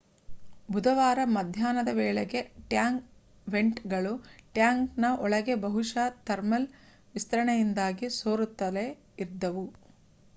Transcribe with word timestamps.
ಬುಧವಾರ 0.71 1.19
ಮಧ್ಯಾಹ್ನದ 1.31 1.89
ವೇಳೆಗೆ 1.91 2.39
ಟ್ಯಾಂಗ್ 2.69 3.03
ವೆಂಟ್‌ಗಳು 3.47 4.13
ಟ್ಯಾಂಕ್‌ನ 4.53 5.05
ಒಳಗೆ 5.19 5.55
ಬಹುಶಃ 5.57 5.99
ಥರ್ಮಲ್‌ 6.25 6.67
ವಿಸ್ತರಣೆಯಿಂದಾಗಿ 7.15 8.09
ಸೋರುತ್ತಲೇ 8.17 8.87
ಇದ್ದವು 9.19 9.65